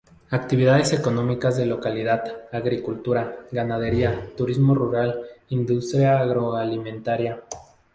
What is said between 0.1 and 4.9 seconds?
Actividades económicas de localidad: agricultura, ganadería, turismo